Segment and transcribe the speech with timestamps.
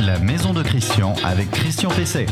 [0.00, 2.26] la maison de Christian avec Christian PC.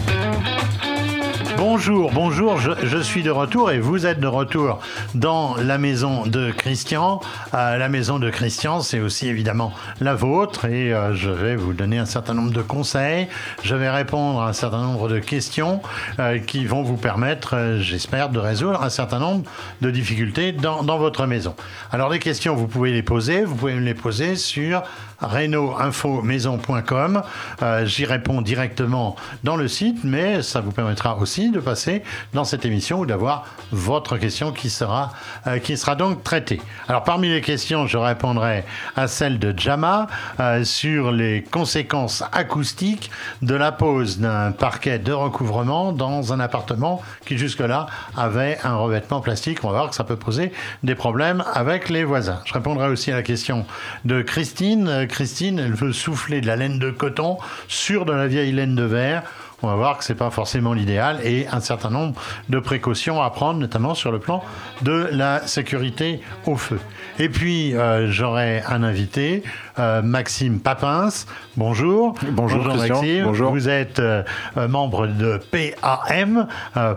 [1.59, 4.81] Bonjour, bonjour, je, suis de retour et vous êtes de retour
[5.15, 7.21] dans la maison de Christian.
[7.53, 11.73] Euh, la maison de Christian, c'est aussi évidemment la vôtre et euh, je vais vous
[11.73, 13.29] donner un certain nombre de conseils.
[13.63, 15.81] Je vais répondre à un certain nombre de questions
[16.19, 19.45] euh, qui vont vous permettre, j'espère, de résoudre un certain nombre
[19.81, 21.55] de difficultés dans, dans votre maison.
[21.93, 24.83] Alors les questions, vous pouvez les poser, vous pouvez me les poser sur
[25.21, 27.23] reno-info-maison.com.
[27.63, 32.45] Euh, j'y réponds directement dans le site, mais ça vous permettra aussi de passer dans
[32.45, 35.13] cette émission ou d'avoir votre question qui sera,
[35.47, 36.61] euh, qui sera donc traitée.
[36.89, 38.65] Alors parmi les questions, je répondrai
[38.97, 40.07] à celle de Jama
[40.41, 43.11] euh, sur les conséquences acoustiques
[43.43, 47.87] de la pose d'un parquet de recouvrement dans un appartement qui jusque-là
[48.17, 49.65] avait un revêtement plastique.
[49.65, 50.53] On va voir que ça peut poser
[50.83, 52.41] des problèmes avec les voisins.
[52.45, 53.67] Je répondrai aussi à la question
[54.05, 58.53] de Christine Christine, elle veut souffler de la laine de coton sur de la vieille
[58.53, 59.23] laine de verre
[59.65, 63.23] on va voir que ce n'est pas forcément l'idéal et un certain nombre de précautions
[63.23, 64.45] à prendre, notamment sur le plan
[64.83, 66.79] de la sécurité au feu.
[67.19, 69.43] Et puis, euh, j'aurai un invité,
[69.79, 71.09] euh, Maxime Papins.
[71.57, 72.15] Bonjour.
[72.31, 73.25] Bonjour, Maxime.
[73.25, 73.53] Bonjour.
[73.53, 74.23] Vous êtes euh,
[74.57, 76.47] membre de PAM,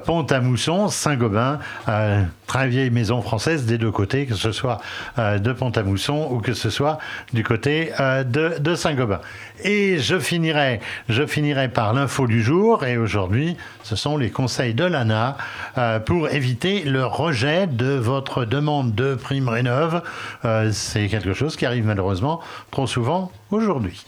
[0.05, 1.59] Pont-à-Mousson, Saint-Gobain,
[2.47, 4.79] très vieille maison française des deux côtés, que ce soit
[5.17, 6.97] de Pont-à-Mousson ou que ce soit
[7.33, 9.19] du côté de, de Saint-Gobain.
[9.63, 12.85] Et je finirai, je finirai par l'info du jour.
[12.85, 15.37] Et aujourd'hui, ce sont les conseils de l'ANA
[15.77, 20.01] euh, pour éviter le rejet de votre demande de prime rénov.
[20.45, 24.05] Euh, c'est quelque chose qui arrive malheureusement trop souvent aujourd'hui.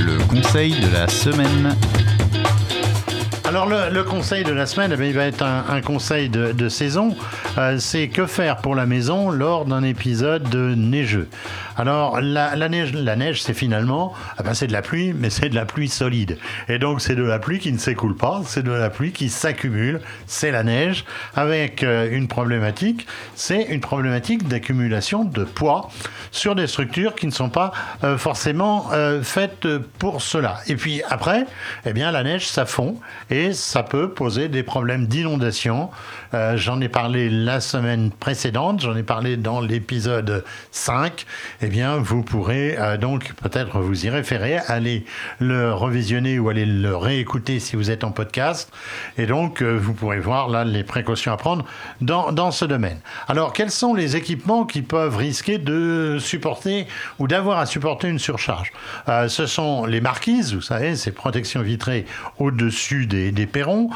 [0.00, 1.76] Le conseil de la semaine.
[3.52, 7.14] Alors le, conseil de la semaine, eh il va être un, conseil de, saison.
[7.58, 11.28] Euh, c'est que faire pour la maison lors d'un épisode neigeux.
[11.76, 15.54] Alors, la, neige, la neige c'est finalement, ben, c'est de la pluie, mais c'est de
[15.54, 16.38] la pluie solide.
[16.70, 19.28] Et donc, c'est de la pluie qui ne s'écoule pas, c'est de la pluie qui
[19.28, 20.00] s'accumule.
[20.26, 21.04] C'est la neige
[21.34, 25.90] avec euh, une problématique, c'est une problématique d'accumulation de poids
[26.30, 27.72] sur des structures qui ne sont pas
[28.02, 28.88] euh, forcément
[29.22, 29.66] faites
[29.98, 30.60] pour cela.
[30.68, 31.44] Et puis après,
[31.84, 32.96] eh bien, la neige, ça fond
[33.30, 35.90] et ça peut poser des problèmes d'inondation.
[36.54, 41.26] j'en ai parlé la semaine précédente, j'en ai parlé dans l'épisode 5
[41.60, 45.04] eh bien, vous pourrez euh, donc peut-être vous y référer, aller
[45.38, 48.72] le revisionner ou aller le réécouter si vous êtes en podcast.
[49.18, 51.64] Et donc, euh, vous pourrez voir là les précautions à prendre
[52.00, 52.98] dans, dans ce domaine.
[53.28, 56.86] Alors, quels sont les équipements qui peuvent risquer de supporter
[57.18, 58.72] ou d'avoir à supporter une surcharge?
[59.08, 62.06] Euh, Ce sont les marquises, vous savez, ces protections vitrées
[62.38, 63.90] au-dessus des, des, perrons.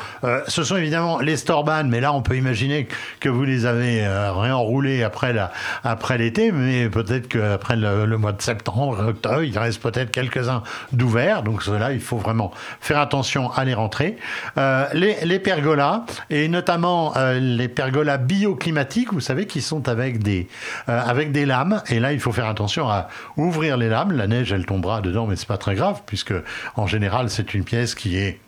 [0.49, 2.89] ce sont évidemment les storbanes, mais là, on peut imaginer
[3.21, 8.43] que vous les avez réenroulés après l'été, après mais peut-être que après le, mois de
[8.43, 11.43] septembre, octobre, il reste peut-être quelques-uns d'ouverts.
[11.43, 14.17] Donc cela, il faut vraiment faire attention à les rentrer.
[14.59, 20.49] Euh, les, pergolas, et notamment euh, les pergolas bioclimatiques, vous savez, qui sont avec des,
[20.89, 21.83] euh, avec des lames.
[21.89, 24.13] Et là, il faut faire attention à ouvrir les lames.
[24.13, 26.35] La neige, elle tombera dedans, mais c'est pas très grave, puisque
[26.77, 28.41] en général, c'est une pièce qui est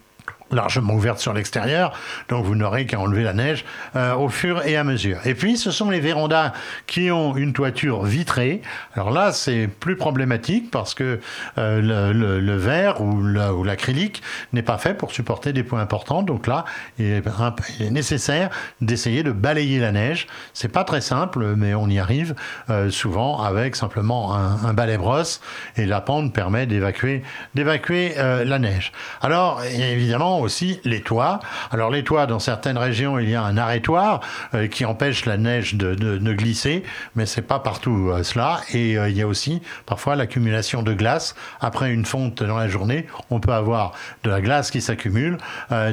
[0.51, 1.93] largement ouverte sur l'extérieur,
[2.29, 3.65] donc vous n'aurez qu'à enlever la neige
[3.97, 5.19] euh, au fur et à mesure.
[5.27, 6.53] Et puis ce sont les vérandas
[6.87, 8.63] qui ont une toiture vitrée.
[8.95, 11.21] Alors là, c'est plus problématique parce que
[11.59, 13.23] euh, le, verre ou
[13.63, 14.23] l'acrylique
[14.53, 16.23] n'est pas fait pour supporter des points importants.
[16.23, 16.65] Donc là,
[16.99, 20.27] il est, nécessaire d'essayer de balayer la neige.
[20.55, 22.35] C'est pas très simple, mais on y arrive
[22.71, 25.41] euh, souvent avec simplement un, balai brosse
[25.77, 27.23] et la pente permet d'évacuer
[27.55, 28.93] la neige.
[29.21, 31.41] Alors évidemment aussi les toits.
[31.71, 34.21] Alors les toits, dans certaines régions, il y a un arrêtoir
[34.55, 36.83] euh, qui empêche la neige de, glisser,
[37.15, 38.61] mais c'est pas partout euh, cela.
[38.73, 41.35] Et euh, il y a aussi parfois l'accumulation de glace.
[41.61, 43.93] Après une fonte dans la journée, on peut avoir
[44.25, 45.39] de la glace qui s'accumule,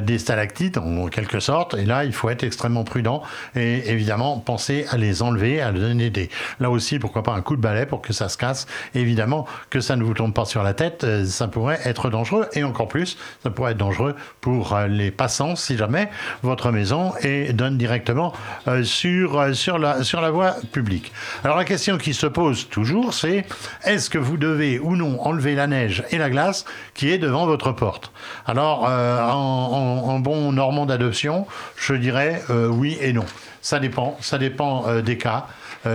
[0.02, 1.74] des stalactites en quelque sorte.
[1.74, 3.22] Et là, il faut être extrêmement prudent
[3.54, 6.28] et évidemment penser à les enlever, à donner des.
[6.60, 8.66] Là aussi, pourquoi pas un coup de balai pour que ça se casse.
[8.94, 12.64] évidemment que ça ne vous tombe pas sur la tête, ça pourrait être dangereux et
[12.64, 14.14] encore plus, ça pourrait être dangereux
[14.46, 16.08] pour euh, les passants si jamais
[16.44, 18.32] votre maison est, donne directement
[18.68, 21.12] euh, sur, euh, sur la voie publique.
[21.42, 23.44] Alors la question qui se pose toujours, c'est
[23.82, 26.64] est-ce que vous devez ou non enlever la neige et la glace
[26.94, 28.12] qui est devant votre porte?
[28.46, 33.26] Alors en, bon normand d'adoption, je dirais oui et non.
[33.62, 35.48] Ça dépend, ça dépend des cas.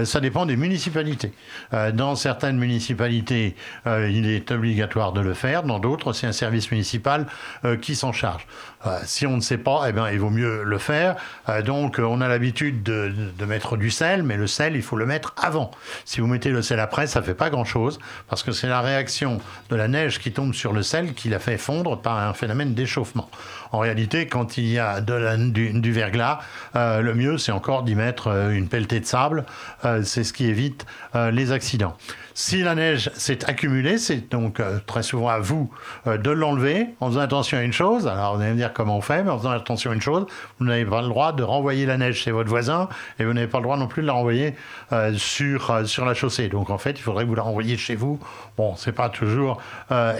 [0.05, 1.33] Ça dépend des municipalités.
[1.93, 3.55] dans certaines municipalités,
[3.85, 5.63] il est obligatoire de le faire.
[5.63, 7.27] Dans d'autres, c'est un service municipal
[7.81, 8.45] qui s'en charge.
[9.03, 11.15] si on ne sait pas, eh bien, il vaut mieux le faire.
[11.65, 15.33] donc, on a l'habitude de, mettre du sel, mais le sel, il faut le mettre
[15.37, 15.71] avant.
[16.05, 19.39] Si vous mettez le sel après, ça fait pas grand-chose, parce que c'est la réaction
[19.69, 22.73] de la neige qui tombe sur le sel qui la fait fondre par un phénomène
[22.73, 23.29] d'échauffement.
[23.71, 26.39] En réalité, quand il y a du, verglas,
[26.75, 29.45] euh, le mieux, c'est encore d'y mettre euh, une pelletée de sable.
[29.85, 31.95] Euh, c'est ce qui évite les accidents.
[32.33, 35.69] Si la neige s'est accumulée, c'est donc très souvent à vous
[36.05, 38.07] de l'enlever en faisant attention à une chose.
[38.07, 40.25] Alors vous allez me dire comment on fait, mais en faisant attention à une chose,
[40.59, 42.87] vous n'avez pas le droit de renvoyer la neige chez votre voisin
[43.19, 44.55] et vous n'avez pas le droit non plus de la renvoyer
[45.17, 46.47] sur, sur la chaussée.
[46.47, 48.19] Donc en fait, il faudrait que vous la renvoyiez chez vous.
[48.55, 49.61] Bon, c'est pas toujours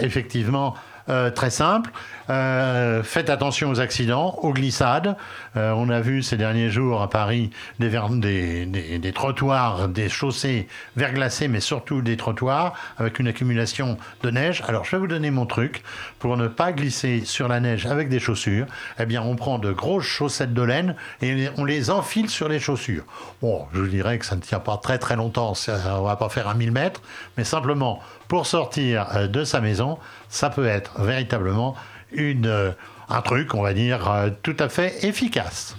[0.00, 0.74] effectivement
[1.08, 1.90] euh, très simple.
[2.30, 5.16] Euh, faites attention aux accidents, aux glissades.
[5.56, 7.50] Euh, on a vu ces derniers jours à Paris
[7.80, 14.62] des, trottoirs, des chaussées verglacées, mais surtout des trottoirs avec une accumulation de neige.
[14.68, 15.82] Alors je vais vous donner mon truc
[16.18, 18.66] pour ne pas glisser sur la neige avec des chaussures.
[18.98, 22.60] Eh bien, on prend de grosses chaussettes de laine et on les enfile sur les
[22.60, 23.04] chaussures.
[23.40, 25.54] Bon, je vous dirais que ça ne tient pas très très longtemps.
[25.54, 27.02] Ça, on va pas faire un 1000 mètres,
[27.36, 28.00] mais simplement
[28.32, 29.98] pour sortir de sa maison,
[30.30, 31.74] ça peut être véritablement
[32.12, 32.70] une, euh,
[33.10, 35.76] un truc, on va dire, euh, tout à fait efficace.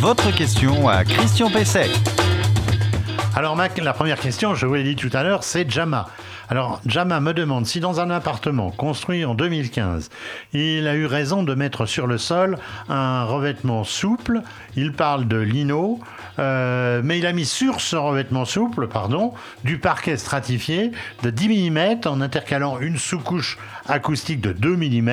[0.00, 1.90] Votre question à Christian Pesset.
[3.36, 6.08] Alors, la première question, je vous l'ai dit tout à l'heure, c'est Jama.
[6.50, 10.10] Alors, Jama me demande si dans un appartement construit en 2015,
[10.52, 12.58] il a eu raison de mettre sur le sol
[12.88, 14.42] un revêtement souple.
[14.74, 16.00] Il parle de lino,
[16.40, 19.32] euh, mais il a mis sur ce revêtement souple, pardon,
[19.62, 20.90] du parquet stratifié
[21.22, 23.56] de 10 mm en intercalant une sous-couche
[23.88, 25.10] acoustique de 2 mm.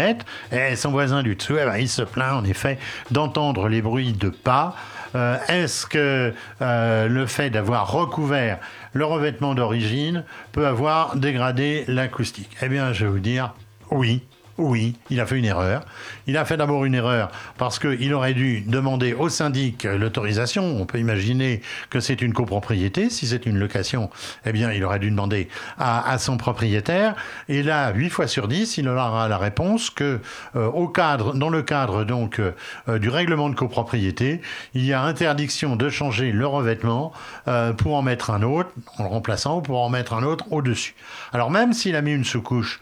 [0.54, 2.80] Et son voisin du dessous, eh ben, il se plaint en effet
[3.12, 4.76] d'entendre les bruits de pas.
[5.16, 8.60] Euh, est-ce que euh, le fait d'avoir recouvert
[8.94, 12.56] le revêtement d'origine peut avoir dégradé l'acoustique?
[12.62, 13.54] Eh bien, je vais vous dire
[13.92, 14.24] oui.
[14.58, 15.86] Oui, il a fait une erreur.
[16.26, 20.64] Il a fait d'abord une erreur parce qu'il aurait dû demander au syndic l'autorisation.
[20.82, 21.62] On peut imaginer
[21.92, 23.12] que c'est une copropriété.
[23.12, 24.10] Si c'est une location,
[24.48, 27.16] eh bien, il aurait dû demander à, son propriétaire.
[27.50, 30.20] Et là, 8 fois sur 10, il aura la réponse que
[30.56, 34.42] euh, au cadre, dans le cadre donc euh, du règlement de copropriété,
[34.74, 37.14] il y a interdiction de changer le revêtement
[37.48, 40.46] euh, pour en mettre un autre en le remplaçant ou pour en mettre un autre
[40.50, 40.96] au-dessus.
[41.32, 42.82] Alors même s'il a mis une sous-couche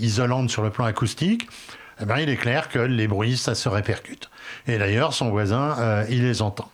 [0.00, 1.48] isolante sur le plan acoustique,
[2.00, 4.30] eh ben, il est clair que les bruits, ça se répercute.
[4.66, 6.70] Et d'ailleurs, son voisin, euh, il les entend.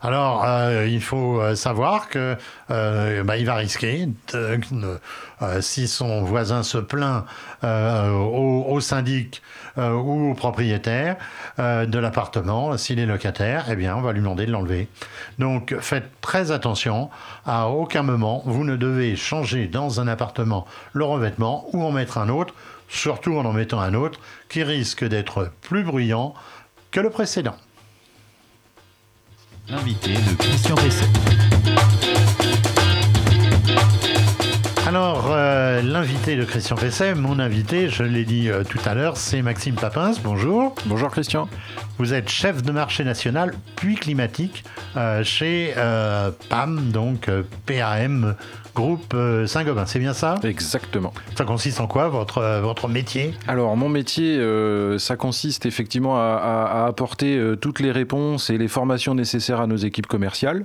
[0.00, 2.36] Alors, euh, il faut euh, savoir que
[2.68, 4.08] bah, il va risquer,
[5.60, 7.24] si son voisin se plaint
[7.62, 9.42] au, syndic
[9.76, 11.16] ou au propriétaire
[11.58, 14.88] de l'appartement, s'il est locataire, eh bien, on va lui demander de l'enlever.
[15.38, 17.10] Donc, faites très attention.
[17.46, 22.18] À aucun moment, vous ne devez changer dans un appartement le revêtement ou en mettre
[22.18, 22.54] un autre
[22.88, 26.34] surtout en en mettant un autre qui risque d'être plus bruyant
[26.90, 27.56] que le précédent.
[29.68, 31.04] L'invité de Christian Pesset.
[34.88, 39.18] Alors, euh, l'invité de Christian Pesset, mon invité, je l'ai dit euh, tout à l'heure,
[39.18, 40.12] c'est Maxime Papins.
[40.24, 40.74] Bonjour.
[40.86, 41.46] Bonjour Christian.
[41.98, 44.64] Vous êtes chef de marché national puis climatique
[44.96, 45.74] euh, chez
[46.48, 47.28] PAM, donc
[47.66, 48.34] PAM
[48.74, 50.36] groupe Saint-Gobain, c'est bien ça?
[50.44, 51.12] Exactement.
[51.34, 53.34] Ça consiste en quoi votre, votre métier?
[53.48, 59.16] Alors mon métier, euh, ça consiste effectivement à, apporter toutes les réponses et les formations
[59.16, 60.64] nécessaires à nos équipes commerciales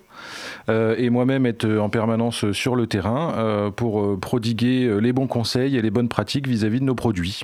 [0.70, 5.92] et moi-même être en permanence sur le terrain pour prodiguer les bons conseils et les
[5.92, 7.42] bonnes pratiques vis-à-vis de nos produits.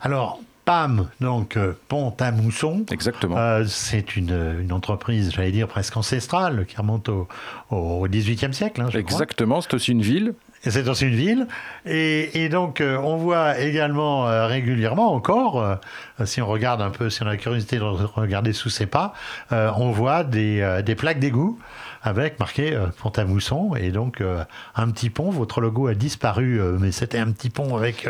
[0.00, 1.58] Alors, PAM, donc
[1.88, 2.84] Pont à Mousson.
[2.90, 3.36] Exactement.
[3.66, 7.28] c'est une, une, entreprise, j'allais dire, presque ancestrale, qui remonte au,
[7.70, 8.80] au XVIIIe siècle.
[8.80, 10.34] Hein, Exactement, c'est aussi une ville.
[10.62, 11.46] C'est aussi une ville.
[11.84, 15.76] Et, donc, euh, on voit également euh, régulièrement encore, euh,
[16.24, 19.12] si on regarde un peu, si on a la curiosité de regarder sous ses pas,
[19.50, 21.58] on voit des, des plaques d'égout
[22.06, 24.44] avec marqué euh, Pont-à-Mousson et donc euh,
[24.74, 25.30] un petit pont.
[25.30, 28.08] Votre logo a disparu, euh, mais c'était un petit pont avec,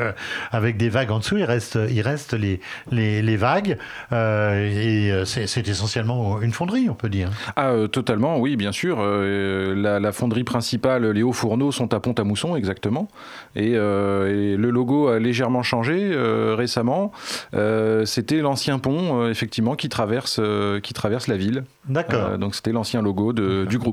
[0.53, 1.39] avec des vagues en dessous.
[1.39, 2.61] Il reste, il reste les,
[2.91, 3.79] les, les vagues
[4.13, 7.31] et c'est essentiellement une fonderie, on peut dire.
[7.57, 8.99] Ah, totalement, oui, bien sûr.
[9.01, 13.09] La, la, fonderie principale, les hauts fourneaux sont à Pont-à-Mousson, exactement.
[13.55, 13.77] Et, et,
[14.57, 16.15] le logo a légèrement changé
[16.55, 17.13] récemment.
[18.05, 20.41] c'était l'ancien pont, effectivement, qui traverse,
[20.83, 21.65] qui traverse la ville.
[21.89, 22.39] D'accord.
[22.39, 23.86] donc c'était l'ancien logo de, du groupe.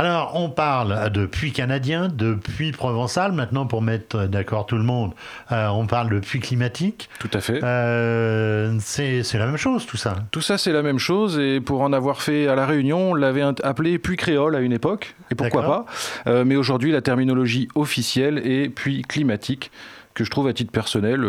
[0.00, 3.32] Alors, on parle de puits canadien, de puits provençal.
[3.32, 5.12] Maintenant, pour mettre d'accord tout le monde,
[5.50, 7.10] euh, on parle de puits climatique.
[7.18, 7.60] Tout à fait.
[7.64, 10.14] Euh, c'est la même chose, tout ça.
[10.30, 11.36] Tout ça, c'est la même chose.
[11.40, 14.72] Et pour en avoir fait à La Réunion, on l'avait appelé puits créole à une
[14.72, 15.16] époque.
[15.32, 15.86] Et pourquoi pas
[16.28, 19.72] euh, Mais aujourd'hui, la terminologie officielle est puits climatique,
[20.14, 21.24] que je trouve à titre personnel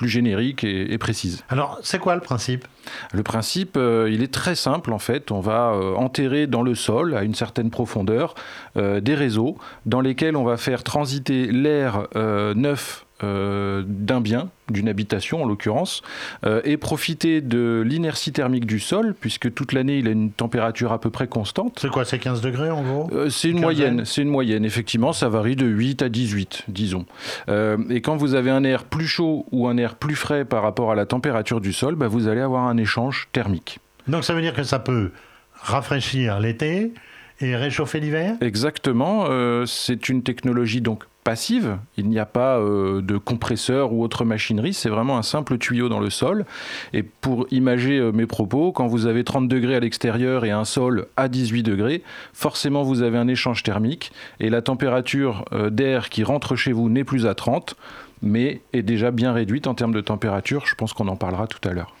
[0.00, 1.44] plus générique et, précise.
[1.50, 2.66] Alors, c'est quoi le principe?
[3.12, 5.30] Le principe, euh, il est très simple en fait.
[5.30, 8.34] On va euh, enterrer dans le sol, à une certaine profondeur,
[8.78, 14.88] euh, des réseaux dans lesquels on va faire transiter l'air neuf euh, d'un bien, d'une
[14.88, 16.02] habitation en l'occurrence,
[16.44, 20.92] euh, et profiter de l'inertie thermique du sol, puisque toute l'année il a une température
[20.92, 21.78] à peu près constante.
[21.80, 23.10] C'est quoi, c'est 15 degrés en gros?
[23.12, 27.04] Euh, C'est une moyenne, c'est une moyenne, effectivement, ça varie de 8 à 18, disons.
[27.48, 30.90] et quand vous avez un air plus chaud ou un air plus frais par rapport
[30.92, 33.80] à la température du sol, bah, vous allez avoir un échange thermique.
[34.08, 35.12] Donc ça veut dire que ça peut
[35.54, 36.92] rafraîchir l'été
[37.40, 38.36] et réchauffer l'hiver?
[38.40, 39.26] Exactement,
[39.66, 41.78] c'est une technologie donc passive.
[41.96, 45.88] Il n'y a pas euh, de compresseur ou autre machinerie, c'est vraiment un simple tuyau
[45.88, 46.44] dans le sol.
[46.92, 50.64] Et pour imager euh, mes propos, quand vous avez 30 degrés à l'extérieur et un
[50.64, 56.08] sol à 18 degrés, forcément vous avez un échange thermique et la température euh, d'air
[56.08, 57.76] qui rentre chez vous n'est plus à 30,
[58.22, 60.66] mais est déjà bien réduite en termes de température.
[60.66, 61.94] Je pense qu'on en parlera tout à l'heure.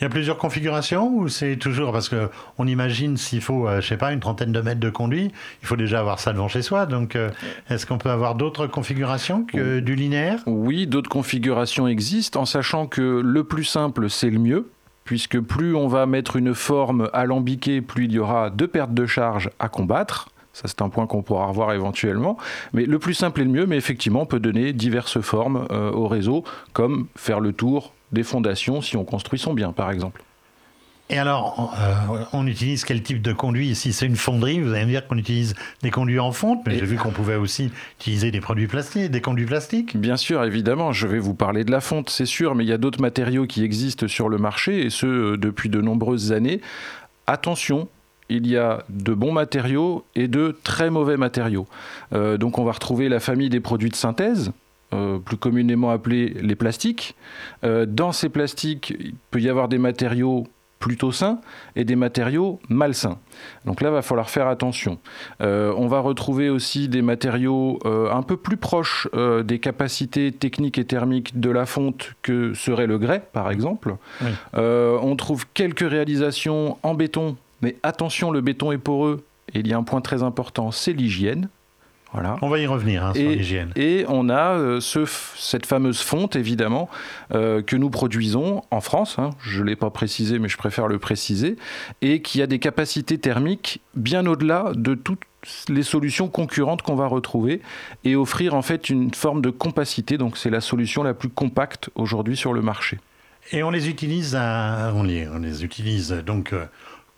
[0.00, 3.72] Il y a plusieurs configurations ou c'est toujours parce que on imagine s'il faut, je
[3.72, 5.30] euh, je sais pas, une trentaine de mètres de conduit,
[5.62, 6.86] il faut déjà avoir ça devant chez soi.
[6.86, 7.30] Donc, euh,
[7.68, 10.40] est-ce qu'on peut avoir d'autres configurations que du linéaire?
[10.46, 14.70] Oui, d'autres configurations existent, en sachant que le plus simple c'est le mieux
[15.04, 19.06] puisque plus on va mettre une forme alambiquée, plus il y aura de pertes de
[19.06, 20.28] charge à combattre.
[20.52, 22.36] Ça, c'est un point qu'on pourra revoir éventuellement.
[22.72, 25.92] Mais le plus simple est le mieux, mais effectivement, on peut donner diverses formes euh,
[25.92, 30.22] au réseau, comme faire le tour des fondations si on construit son bien, par exemple.
[31.12, 33.74] Et alors, euh, on utilise quel type de conduit?
[33.74, 36.78] Si c'est une fonderie, vous allez me dire qu'on utilise des conduits en fonte, mais
[36.78, 39.96] j'ai vu qu'on pouvait aussi utiliser des produits plastiques, des conduits plastiques.
[39.96, 42.72] Bien sûr, évidemment, je vais vous parler de la fonte, c'est sûr, mais il y
[42.72, 46.60] a d'autres matériaux qui existent sur le marché, et ce euh, depuis de nombreuses années.
[47.26, 47.88] Attention,
[48.30, 51.66] il y a de bons matériaux et de très mauvais matériaux.
[52.14, 54.52] Euh, donc on va retrouver la famille des produits de synthèse,
[54.92, 57.14] euh, plus communément appelés les plastiques.
[57.62, 60.48] Euh, dans ces plastiques, il peut y avoir des matériaux
[60.80, 61.40] plutôt sains
[61.76, 63.18] et des matériaux malsains.
[63.66, 64.98] Donc là, il va falloir faire attention.
[65.42, 69.06] Euh, on va retrouver aussi des matériaux un peu plus proches
[69.44, 73.94] des capacités techniques et thermiques de la fonte que serait le grès, par exemple.
[74.54, 79.24] on trouve quelques réalisations en béton, mais attention, le béton est poreux.
[79.52, 81.48] Et il y a un point très important, c'est l'hygiène.
[82.42, 83.70] On va y revenir hein, sur l'hygiène.
[83.76, 86.88] Et on a euh, cette fameuse fonte, évidemment,
[87.32, 89.18] euh, que nous produisons en France.
[89.18, 89.30] Hein.
[89.40, 91.56] je ne l'ai pas précisé, mais je préfère le préciser.
[92.02, 95.22] Et qui a des capacités thermiques bien au-delà de toutes
[95.68, 97.62] les solutions concurrentes qu'on va retrouver
[98.04, 100.18] et offrir en fait une forme de compacité.
[100.18, 102.98] Donc c'est la solution la plus compacte aujourd'hui sur le marché.
[103.52, 106.66] Et on les utilise, on, les, on les utilise donc euh,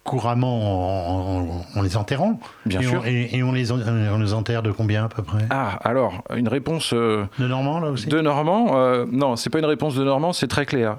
[0.04, 2.40] couramment en, les enterrant.
[2.66, 3.02] Bien et sûr.
[3.02, 5.46] On, et, on, les, on les enterre de combien à peu près?
[5.50, 6.92] Ah, alors, une réponse.
[6.92, 8.08] Euh, de Normand, là aussi?
[8.08, 10.98] De Normand euh, Non, c'est pas une réponse de Normand, c'est très clair.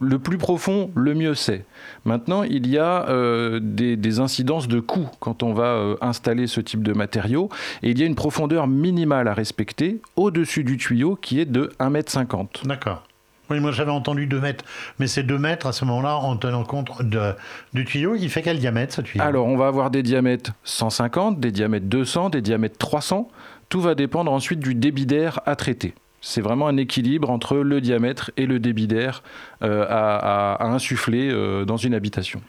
[0.00, 1.64] Le plus profond, le mieux c'est.
[2.04, 6.84] Maintenant, il y a euh, des, incidences de coût quand on va installer ce type
[6.84, 7.48] de matériau.
[7.82, 11.72] Et il y a une profondeur minimale à respecter au-dessus du tuyau qui est de
[11.80, 12.46] 1,50 m.
[12.64, 13.07] D'accord.
[13.50, 14.64] Oui, moi j'avais entendu 2 mètres,
[14.98, 17.32] mais c'est 2 mètres à ce moment-là en tenant compte de,
[17.72, 18.14] du tuyau.
[18.14, 19.24] Il fait quel diamètre ce tuyau?
[19.24, 23.28] Alors on va avoir des diamètres 150, des diamètres 200, des diamètres 300.
[23.68, 25.94] Tout va dépendre ensuite du débit d'air à traiter.
[26.20, 29.22] C'est vraiment un équilibre entre le diamètre et le débit d'air
[29.62, 32.42] euh, à, insuffler euh, dans une habitation.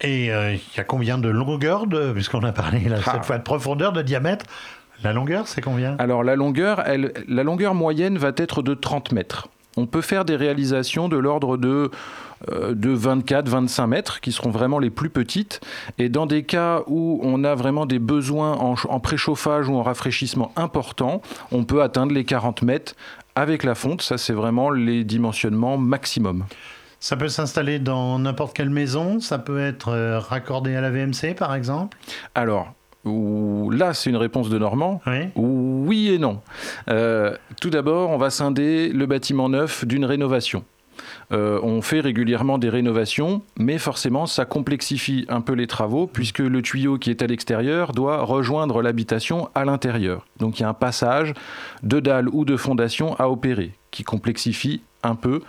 [0.00, 1.84] Et euh, il y a combien de longueur,
[2.14, 3.22] puisqu'on a parlé là, cette ah.
[3.22, 4.46] fois de profondeur, de diamètre?
[5.04, 5.96] La longueur, c'est combien?
[5.98, 10.24] Alors la longueur, elle, la longueur moyenne va être de 30 mètres on peut faire
[10.24, 11.90] des réalisations de l'ordre de,
[12.50, 15.60] euh, de 24-25 mètres, qui seront vraiment les plus petites.
[15.98, 20.52] Et dans des cas où on a vraiment des besoins en, préchauffage ou en rafraîchissement
[20.56, 22.94] importants, on peut atteindre les 40 mètres
[23.34, 24.02] avec la fonte.
[24.02, 26.44] Ça, c'est vraiment les dimensionnements maximum.
[27.00, 31.34] Ça peut s'installer dans n'importe quelle maison, ça peut être euh, raccordé à la VMC
[31.36, 31.98] par exemple
[32.36, 35.00] Alors, là, c'est une réponse de Normand.
[35.06, 36.40] Oui, oui et non.
[36.88, 40.64] Euh, tout d'abord, on va scinder le bâtiment neuf d'une rénovation.
[41.32, 46.40] Euh, on fait régulièrement des rénovations, mais forcément, ça complexifie un peu les travaux, puisque
[46.40, 50.26] le tuyau qui est à l'extérieur doit rejoindre l'habitation à l'intérieur.
[50.38, 51.32] Donc il y a un passage
[51.82, 55.40] de dalle ou de fondation à opérer, qui complexifie un peu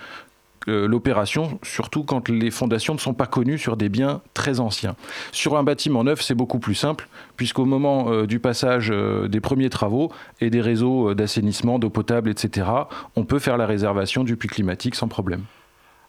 [0.67, 4.95] l'opération, surtout quand les fondations ne sont pas connues sur des biens très anciens.
[5.31, 9.41] Sur un bâtiment neuf, c'est beaucoup plus simple, puisqu'au moment euh, du passage euh, des
[9.41, 12.67] premiers travaux et des réseaux d'assainissement, d'eau potable, etc.,
[13.15, 15.43] on peut faire la réservation du puits climatique sans problème.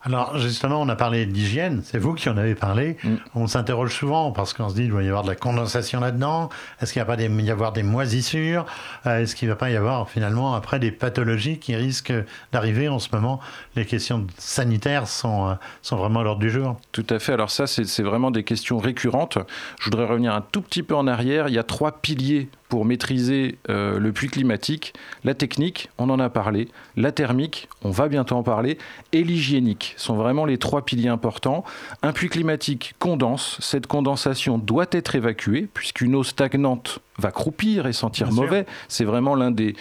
[0.04, 2.99] Alors justement, on a parlé d'hygiène, c'est vous qui en avez parlé.
[3.02, 3.14] Mm.
[3.34, 6.50] On s'interroge souvent parce qu'on se dit, il doit y avoir de la condensation là-dedans.
[6.80, 8.66] Est-ce qu'il va pas y avoir des moisissures?
[9.06, 12.12] Euh, Est-ce qu'il ne va pas y avoir finalement après des pathologies qui risquent
[12.52, 13.40] d'arriver en ce moment?
[13.76, 16.76] Les questions sanitaires sont, euh, sont vraiment à l'ordre du jour.
[16.92, 17.32] Tout à fait.
[17.32, 19.38] Alors ça, c'est vraiment des questions récurrentes.
[19.80, 21.49] Je voudrais revenir un tout petit peu en arrière.
[21.49, 26.19] Il y a trois piliers pour maîtriser euh, le puits climatique, la technique, on en
[26.19, 26.66] a parlé,
[26.97, 28.78] la thermique, on va bientôt en parler,
[29.12, 31.62] et l'hygiénique sont vraiment les trois piliers importants.
[32.02, 37.93] Un puits climatique condense, cette condensation doit être évacuée, puisqu'une eau stagnante va croupir et
[37.93, 38.66] sentir mauvais.
[38.88, 39.76] C'est vraiment l'un des,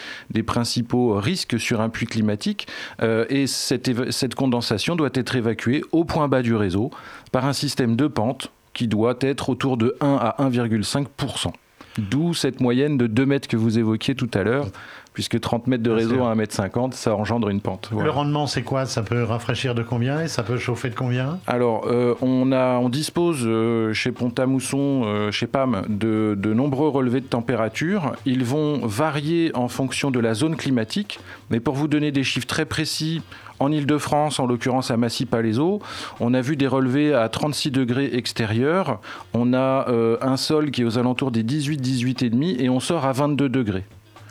[0.46, 2.68] principaux risques sur un puits climatique.
[3.02, 6.92] Euh, et cette, cette condensation doit être évacuée au point bas du réseau
[7.32, 11.54] par un système de pente qui doit être autour de 1 à 1,5%.
[11.98, 14.68] D'où cette moyenne de 2 mètres que vous évoquiez tout à l'heure,
[15.14, 17.90] puisque 30 mètres de réseau à 1 mètre 50, ça engendre une pente.
[17.92, 18.86] Le rendement, c'est quoi?
[18.86, 21.40] Ça peut rafraîchir de combien et ça peut chauffer de combien?
[21.48, 26.90] Alors, euh, on, a, on dispose euh, chez Pont-à-Mousson, euh, chez PAM, de, de, nombreux
[26.90, 28.14] relevés de température.
[28.26, 32.48] Ils vont varier en fonction de la zone climatique, mais pour vous donner des chiffres
[32.48, 33.22] très précis,
[33.60, 35.80] en Ile-de-France, en l'occurrence à Massy-Palaiseau,
[36.20, 39.00] on a vu des relevés à 36 degrés extérieurs.
[39.34, 39.88] On a
[40.22, 43.86] un sol qui est aux alentours des 18, 18,5 et on sort à 22 degrés.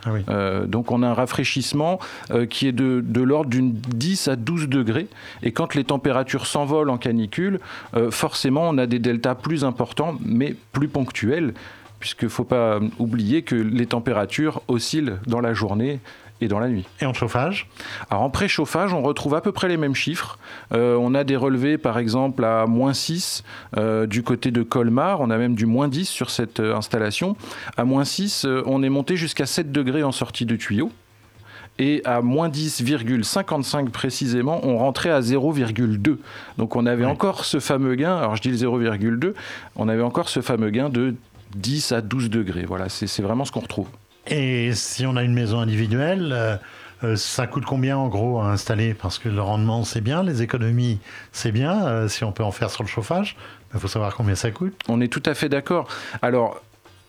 [0.05, 1.99] Ah euh, donc on a un rafraîchissement
[2.31, 5.09] euh, qui est de, l'ordre d'une 10 à 12 degrés.
[5.43, 7.61] Et quand les températures s'envolent en canicule,
[8.11, 11.55] forcément on a des deltas plus importants, mais plus ponctuels,
[12.01, 16.01] puisqu'il ne faut pas oublier que les températures oscillent dans la journée
[16.43, 16.85] et dans la nuit.
[17.01, 17.69] Et en chauffage
[18.11, 20.39] Alors en préchauffage, on retrouve à peu près les mêmes chiffres.
[20.73, 23.45] Euh, on a des relevés par exemple à moins 6
[23.77, 27.37] euh, du côté de Colmar, on a même du moins 10 sur cette euh, installation.
[27.77, 30.91] À moins 6, on est monté jusqu'à 7 degrés en sortie de tuyau.
[31.79, 36.19] Et à moins 10,55 précisément, on rentrait à 0,2.
[36.59, 39.33] Donc on avait encore ce fameux gain, alors je dis le 0,2,
[39.77, 41.15] on avait encore ce fameux gain de
[41.57, 42.65] 10 à 12 degrés.
[42.67, 43.89] Voilà, c'est vraiment ce qu'on retrouve.
[44.27, 46.57] Et si on a une maison individuelle, euh,
[47.05, 48.95] euh, ça coûte combien en gros à installer?
[48.95, 50.99] Parce que le rendement c'est bien, les économies
[51.33, 53.37] c'est bien, euh, si on peut en faire sur le chauffage,
[53.75, 54.75] il faut savoir combien ça coûte.
[54.89, 55.89] On est tout à fait d'accord.
[56.21, 56.61] Alors,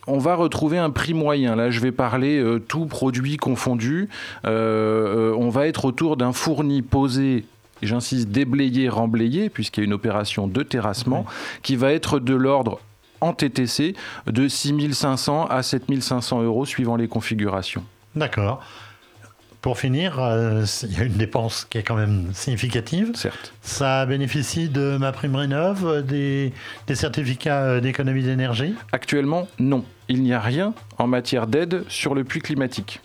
[0.08, 1.56] on va retrouver un prix moyen.
[1.56, 4.10] Là, je vais parler tout produit confondu.
[4.44, 7.46] on va être autour d'un fourni posé
[7.86, 11.26] j'insiste, déblayé, remblayé, puisqu'il y a une opération de terrassement,
[11.62, 12.80] qui va être de l'ordre
[13.24, 13.96] en TTC
[14.28, 17.84] de 6500 à 7500 euros suivant les configurations.
[18.16, 18.62] D'accord.
[19.62, 23.12] Pour finir, euh, il y a une dépense qui est quand même significative.
[23.16, 23.54] Certes.
[23.62, 26.52] Ça bénéficie de ma prime rénov, des,
[26.88, 28.76] des certificats euh, d'économie d'énergie?
[28.92, 29.86] Actuellement, non.
[30.10, 33.00] Il n'y a rien en matière d'aide sur le puits climatique.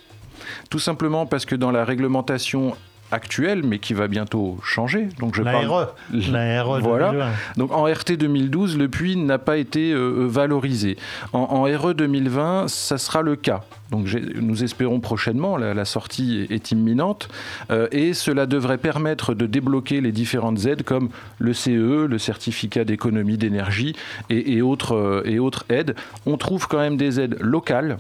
[0.69, 2.77] Tout simplement parce que dans la réglementation
[3.13, 5.09] actuelle, mais qui va bientôt changer.
[5.19, 5.87] Donc je la RE.
[6.31, 7.33] La RE voilà.
[7.57, 10.97] Donc en RT 2012, le puits n'a pas été euh, euh, valorisé.
[11.33, 13.63] En, RE 2020, ça sera le cas.
[13.91, 17.31] Donc nous espérons prochainement, la, sortie est, imminente,
[17.71, 22.85] euh, et cela devrait permettre de débloquer les différentes aides comme le CE, le certificat
[22.85, 23.97] d'économie d'énergie
[24.29, 25.95] et, autres, et autres aides.
[26.27, 27.97] On trouve quand même des aides locales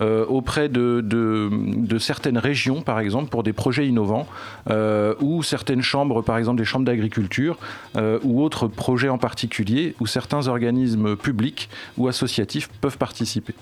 [0.00, 4.26] auprès de, de, certaines régions, par exemple, pour des projets innovants,
[4.70, 7.58] euh, ou certaines chambres, par exemple des chambres d'agriculture,
[7.96, 13.54] euh, ou autres projets en particulier, où certains organismes publics ou associatifs peuvent participer.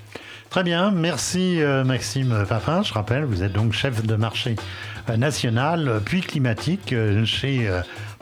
[0.51, 2.83] Très bien, merci Maxime Papin.
[2.83, 4.55] Je rappelle, vous êtes donc chef de marché
[5.17, 6.95] national, puis climatique
[7.25, 7.69] chez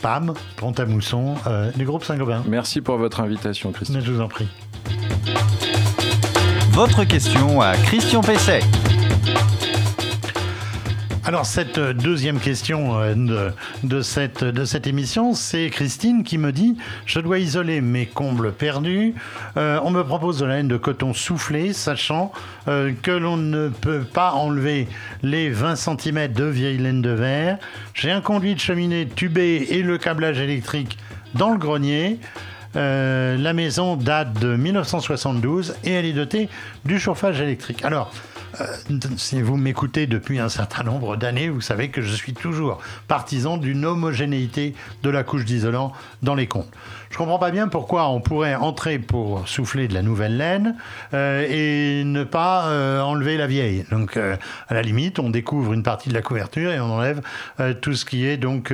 [0.01, 1.35] PAM, Pont-à-Mousson,
[1.77, 2.43] du groupe Saint-Gobain.
[2.49, 4.01] Merci pour votre invitation, Christian.
[4.01, 4.49] Je vous en prie
[6.73, 8.61] votre question à Christian Pesset.
[11.25, 13.51] Alors cette deuxième question euh,
[13.85, 19.15] de, cette, de émission, c'est Christine qui me dit Je dois isoler mes combles perdus.
[19.59, 22.33] Euh, on me propose de la laine de coton soufflé, sachant
[22.69, 24.89] euh, que l'on ne peut pas enlever
[25.23, 27.59] les 20 cm de vieille laine de verre.
[27.93, 30.97] J'ai un conduit de cheminée tubé et le câblage électrique
[31.35, 32.19] dans le grenier.
[32.75, 36.49] Euh, la maison date de 1972 et elle est dotée
[36.85, 37.85] du chauffage électrique.
[37.85, 38.13] Alors,
[39.17, 43.57] si vous m'écoutez depuis un certain nombre d'années, vous savez que je suis toujours partisan
[43.57, 46.71] d'une homogénéité de la couche d'isolant dans les comptes.
[47.13, 50.77] Je comprends pas bien pourquoi on pourrait entrer pour souffler de la nouvelle laine
[51.13, 53.85] euh, et ne pas euh, enlever la vieille.
[53.91, 54.35] Donc, euh,
[54.69, 57.21] à la limite, on découvre une partie de la couverture et on enlève
[57.83, 58.73] tout ce qui est donc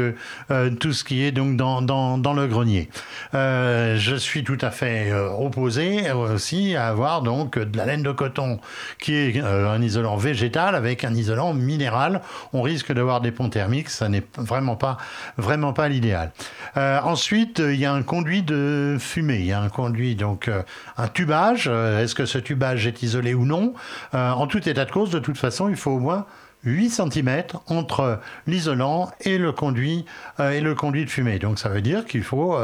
[0.79, 2.89] tout ce qui est donc dans, dans, dans le grenier.
[3.33, 8.61] je suis tout à fait opposé aussi à avoir donc de la laine de coton
[9.01, 12.21] qui est un isolant végétal avec un isolant minéral.
[12.53, 16.33] On risque d'avoir des ponts thermiques, ça n'est vraiment pas l'idéal.
[16.77, 19.39] ensuite, il y a un conduit de fumée.
[19.41, 20.63] Il y a un conduit, donc euh,
[20.97, 21.69] un tubage.
[21.69, 23.75] Euh, est-ce que ce tubage est isolé ou non?
[24.15, 26.27] Euh, En tout état de cause, de toute façon, il faut au moins
[26.65, 30.05] 8 cm entre l'isolant et le conduit
[30.41, 31.39] et le conduit de fumée.
[31.39, 32.59] Donc ça veut dire qu'il faut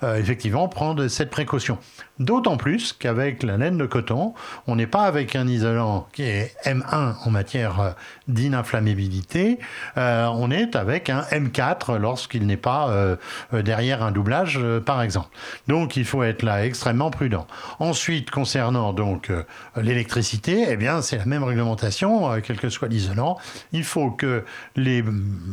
[0.00, 1.76] effectivement prendre cette précaution.
[2.22, 4.32] D'autant plus qu'avec la laine de coton,
[4.68, 7.90] on n'est pas avec un isolant qui est M1 en matière euh,
[8.28, 9.58] d'ininflammabilité,
[9.96, 13.16] euh, on est avec un M4 lorsqu'il n'est pas euh,
[13.52, 15.30] derrière un doublage, par exemple.
[15.66, 17.48] Donc il faut être là extrêmement prudent.
[17.80, 19.32] Ensuite, concernant donc
[19.76, 23.36] l'électricité, eh bien c'est la même réglementation, quel que soit l'isolant.
[23.72, 24.44] Il faut que
[24.76, 25.02] les,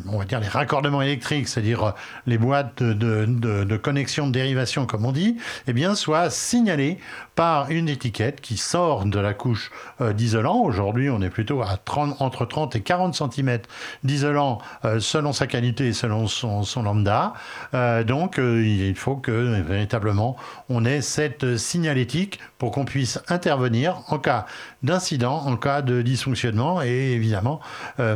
[0.07, 1.93] on va dire les raccordements électriques, c'est-à-dire
[2.27, 6.29] les boîtes de, de, connexion de dérivation, comme on dit, eh bien soient
[6.59, 6.97] signalé
[7.35, 10.57] par une étiquette qui sort de la couche euh, d'isolant.
[10.57, 13.59] Aujourd'hui, on est plutôt à 30, entre 30 et 40 cm
[14.03, 17.33] d'isolant euh, selon sa qualité et selon son, lambda.
[17.73, 20.35] Euh, donc, il faut que véritablement
[20.67, 24.45] on ait cette signalétique pour qu'on puisse intervenir en cas
[24.83, 27.61] d'incident, en cas de dysfonctionnement et évidemment,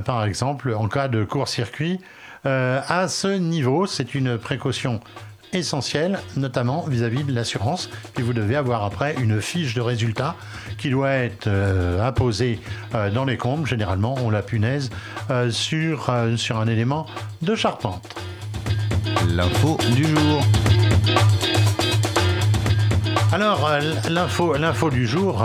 [0.06, 2.00] par exemple, en cas de court-circuit.
[2.44, 5.00] à ce niveau, c'est une précaution
[5.54, 7.90] essentiel, notamment vis-à-vis de l'assurance.
[8.18, 10.36] Et vous devez avoir après une fiche de résultat
[10.78, 12.60] qui doit être euh, imposée
[12.96, 13.68] euh, dans les comptes.
[13.68, 14.90] Généralement, on la punaise
[15.30, 17.06] euh, sur, sur un élément
[17.42, 18.16] de charpente.
[19.30, 20.44] L'info du jour.
[23.32, 23.68] Alors,
[24.12, 25.44] l'info, l'info du jour,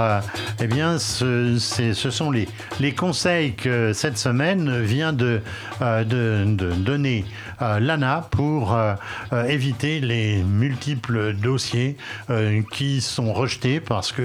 [0.60, 2.46] eh bien, ce, ce sont les,
[2.80, 5.40] les conseils que cette semaine vient de,
[5.80, 7.24] de, de donner
[7.60, 8.94] l'ANA pour euh,
[9.32, 11.96] euh, éviter les multiples dossiers
[12.72, 14.24] qui sont rejetés parce qu'ils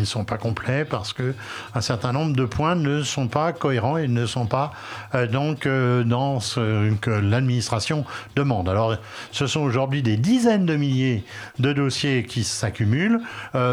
[0.00, 4.08] ne sont pas complets, parce qu'un certain nombre de points ne sont pas cohérents et
[4.08, 4.72] ne sont pas
[5.12, 8.04] dans ce que l'administration
[8.36, 8.68] demande.
[8.68, 8.96] Alors,
[9.32, 11.24] ce sont aujourd'hui des dizaines de milliers
[11.58, 13.20] de dossiers qui s'accumulent.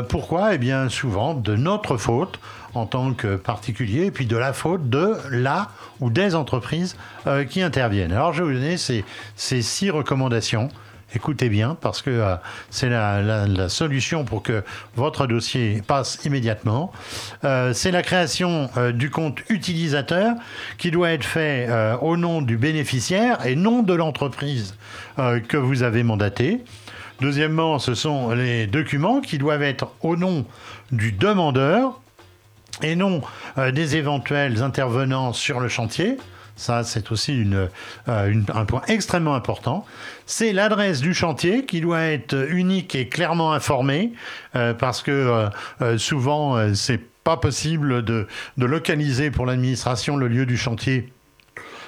[0.10, 0.56] pourquoi?
[0.56, 2.40] Eh bien, souvent de notre faute
[2.76, 5.70] en tant que particulier, et puis de la faute de la
[6.02, 8.12] ou des entreprises euh, qui interviennent.
[8.12, 9.04] Alors je vais vous donner ces,
[9.36, 10.70] six recommandations.
[11.14, 12.36] Écoutez bien, parce que euh,
[12.70, 14.64] c'est la, solution pour que
[14.96, 16.92] votre dossier passe immédiatement.
[17.46, 20.36] Euh, c'est la création du compte utilisateur
[20.78, 21.70] qui doit être fait
[22.02, 24.76] au nom du bénéficiaire et non de l'entreprise
[25.18, 26.64] que vous avez mandatée.
[27.22, 30.46] Deuxièmement, ce sont les documents qui doivent être au nom
[30.92, 32.02] du demandeur
[32.82, 33.22] et non
[33.58, 36.18] euh, des éventuels intervenants sur le chantier.
[36.58, 37.68] Ça, c'est aussi euh,
[38.08, 39.86] un point extrêmement important.
[40.26, 44.14] C'est l'adresse du chantier qui doit être unique et clairement informée,
[44.56, 45.50] euh, parce que
[45.98, 51.12] souvent, c'est pas possible de, de localiser pour l'administration le lieu du chantier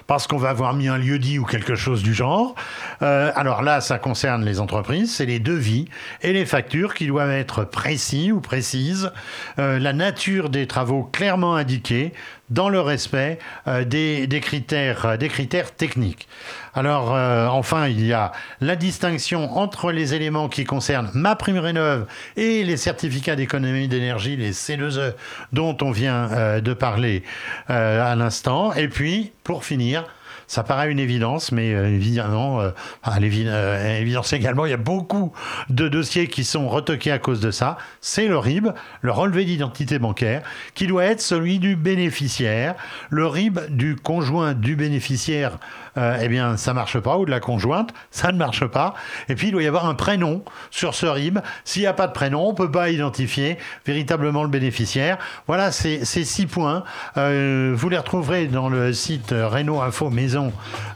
[0.08, 2.56] parce qu'on va avoir mis un lieu dit ou quelque chose du genre.
[3.02, 5.86] Euh, alors là, ça concerne les entreprises, c'est les devis
[6.22, 9.12] et les factures qui doivent être précis ou précises,
[9.60, 12.14] euh, la nature des travaux clairement indiquée
[12.50, 16.28] dans le respect euh, des, critères, des critères techniques.
[16.74, 17.12] Alors
[17.52, 18.32] enfin, il y a
[18.62, 22.06] la distinction entre les éléments qui concernent ma prime rénov
[22.36, 25.14] et les certificats d'économie d'énergie, les C2E,
[25.54, 27.24] dont on vient de parler
[27.68, 28.74] à l'instant.
[28.74, 30.06] Et puis, pour finir,
[30.48, 32.72] ça paraît une évidence, mais euh, évidemment, euh,
[33.08, 35.34] euh, il y a beaucoup
[35.70, 37.78] de dossiers qui sont retoqués à cause de ça.
[38.02, 38.68] C'est le RIB,
[39.02, 42.76] le relevé d'identité bancaire, qui doit être celui du bénéficiaire.
[43.10, 45.58] Le RIB du conjoint du bénéficiaire,
[45.98, 48.94] eh bien, ça marche pas, ou de la conjointe, ça ne marche pas.
[49.30, 51.40] Et puis, il doit y avoir un prénom sur ce RIB.
[51.66, 55.18] S'il n'y a pas de prénom, on peut pas identifier véritablement le bénéficiaire.
[55.48, 56.84] Voilà, ces, ces six points.
[57.16, 60.52] vous les retrouverez dans le site Renault Info Maison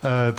[0.05, 0.31] euh,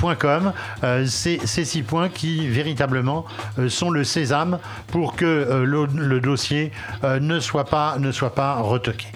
[0.84, 3.24] euh, ces six points qui véritablement
[3.58, 6.72] euh, sont le sésame pour que le, dossier
[7.02, 9.06] ne, soit pas, ne soit pas retoqué.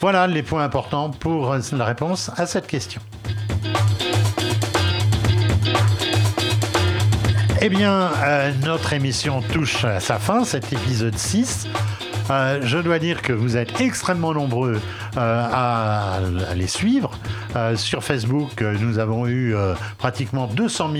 [0.00, 3.00] Voilà les points importants pour la réponse à cette question.
[7.60, 8.10] Eh bien,
[8.64, 11.66] notre émission touche à sa fin, cet épisode 6.
[12.28, 14.80] Je dois dire que vous êtes extrêmement nombreux
[15.16, 16.20] à,
[16.54, 17.10] les suivre.
[17.76, 19.54] sur Facebook, nous avons eu
[19.98, 20.90] pratiquement 200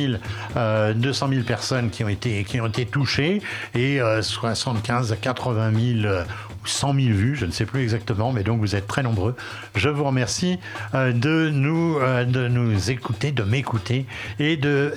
[0.54, 3.42] 000, 200 000 personnes qui ont été, qui ont touchées
[3.74, 6.24] et 75 à 80 000
[6.68, 9.34] 100 000 vues, je ne sais plus exactement, mais donc vous êtes très nombreux.
[9.74, 10.58] Je vous remercie
[10.94, 14.06] euh, de, nous, euh, écouter, de m'écouter
[14.38, 14.92] et de,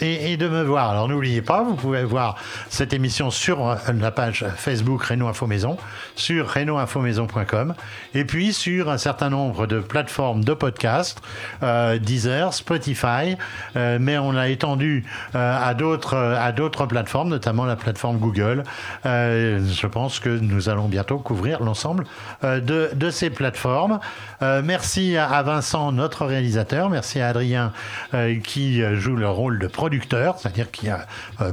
[0.50, 0.90] me voir.
[0.90, 2.36] Alors n'oubliez pas, vous pouvez voir
[2.70, 5.78] cette émission sur euh, la page Facebook Renault Info Maison,
[6.22, 7.74] sur renaultinfomaison.com
[8.14, 11.22] et puis sur un certain nombre de plateformes de podcasts,
[11.62, 13.36] Deezer, Spotify,
[13.76, 18.64] mais on l'a étendu à d'autres à d'autres plateformes, notamment la plateforme Google.
[19.04, 22.06] je pense que nous allons bientôt couvrir l'ensemble
[22.44, 24.00] euh, de, ces plateformes.
[24.42, 26.90] Euh, merci à, Vincent, notre réalisateur.
[26.90, 27.74] Merci à Adrien
[28.14, 30.88] euh, qui joue le rôle de producteur, c'est-à-dire qui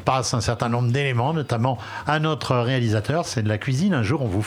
[0.04, 3.24] passe un certain nombre d'éléments, notamment à notre réalisateur.
[3.24, 3.94] C'est de la cuisine.
[3.94, 4.42] Un jour, on vous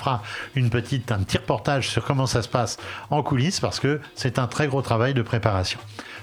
[0.55, 2.77] une petite, un petit reportage sur comment ça se passe
[3.09, 5.79] en coulisses parce que c'est un très gros travail de préparation.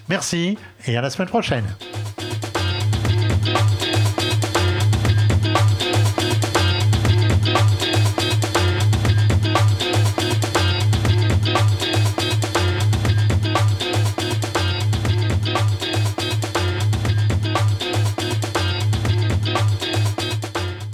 [0.09, 1.67] Merci et à la semaine prochaine.